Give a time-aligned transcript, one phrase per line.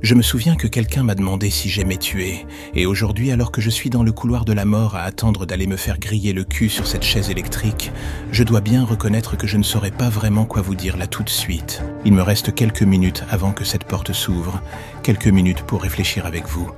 [0.00, 3.68] Je me souviens que quelqu'un m'a demandé si j'aimais tuer, et aujourd'hui, alors que je
[3.68, 6.68] suis dans le couloir de la mort à attendre d'aller me faire griller le cul
[6.68, 7.90] sur cette chaise électrique,
[8.30, 11.24] je dois bien reconnaître que je ne saurais pas vraiment quoi vous dire là tout
[11.24, 11.82] de suite.
[12.04, 14.62] Il me reste quelques minutes avant que cette porte s'ouvre,
[15.02, 16.70] quelques minutes pour réfléchir avec vous.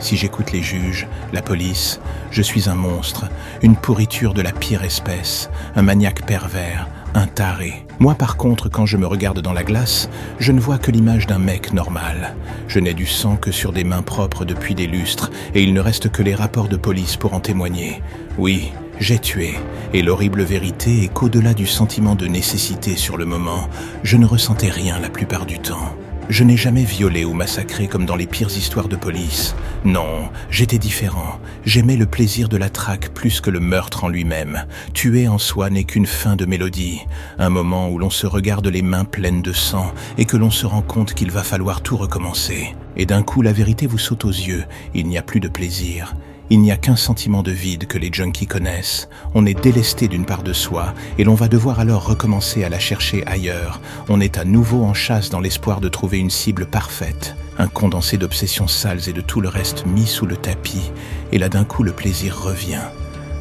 [0.00, 2.00] Si j'écoute les juges, la police,
[2.32, 3.26] je suis un monstre,
[3.62, 7.86] une pourriture de la pire espèce, un maniaque pervers, un taré.
[7.98, 11.26] Moi par contre, quand je me regarde dans la glace, je ne vois que l'image
[11.26, 12.34] d'un mec normal.
[12.68, 15.80] Je n'ai du sang que sur des mains propres depuis des lustres, et il ne
[15.80, 18.02] reste que les rapports de police pour en témoigner.
[18.36, 19.54] Oui, j'ai tué,
[19.92, 23.68] et l'horrible vérité est qu'au-delà du sentiment de nécessité sur le moment,
[24.02, 25.94] je ne ressentais rien la plupart du temps.
[26.30, 29.54] Je n'ai jamais violé ou massacré comme dans les pires histoires de police.
[29.84, 31.38] Non, j'étais différent.
[31.66, 34.64] J'aimais le plaisir de la traque plus que le meurtre en lui-même.
[34.94, 37.02] Tuer en soi n'est qu'une fin de mélodie,
[37.38, 40.64] un moment où l'on se regarde les mains pleines de sang et que l'on se
[40.64, 42.74] rend compte qu'il va falloir tout recommencer.
[42.96, 46.14] Et d'un coup, la vérité vous saute aux yeux, il n'y a plus de plaisir.
[46.50, 49.08] Il n'y a qu'un sentiment de vide que les junkies connaissent.
[49.34, 52.78] On est délesté d'une part de soi et l'on va devoir alors recommencer à la
[52.78, 53.80] chercher ailleurs.
[54.08, 57.34] On est à nouveau en chasse dans l'espoir de trouver une cible parfaite.
[57.58, 60.92] Un condensé d'obsessions sales et de tout le reste mis sous le tapis.
[61.32, 62.82] Et là d'un coup le plaisir revient.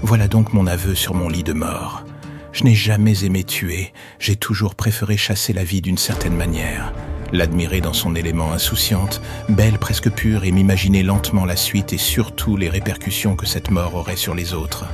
[0.01, 2.05] Voilà donc mon aveu sur mon lit de mort.
[2.53, 6.93] Je n'ai jamais aimé tuer, j'ai toujours préféré chasser la vie d'une certaine manière
[7.33, 12.55] l'admirer dans son élément insouciante, belle presque pure, et m'imaginer lentement la suite et surtout
[12.55, 14.85] les répercussions que cette mort aurait sur les autres.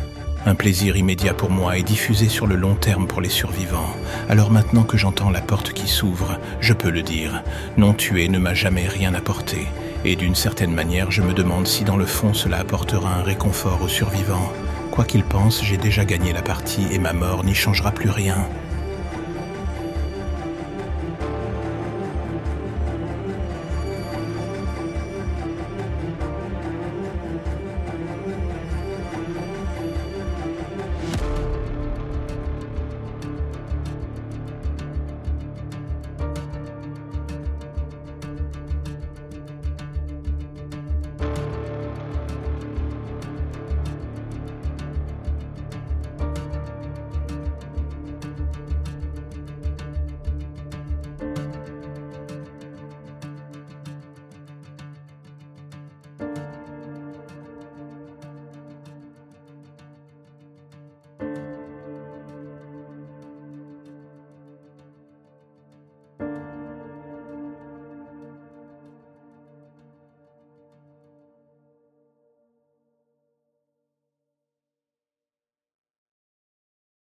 [0.45, 3.93] Un plaisir immédiat pour moi et diffusé sur le long terme pour les survivants.
[4.29, 7.43] Alors maintenant que j'entends la porte qui s'ouvre, je peux le dire,
[7.77, 9.67] non tuer ne m'a jamais rien apporté.
[10.05, 13.81] Et d'une certaine manière, je me demande si dans le fond cela apportera un réconfort
[13.81, 14.51] aux survivants.
[14.91, 18.37] Quoi qu'il pense, j'ai déjà gagné la partie et ma mort n'y changera plus rien.